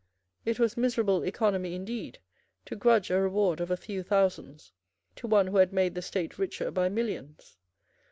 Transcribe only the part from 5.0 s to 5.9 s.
to one who had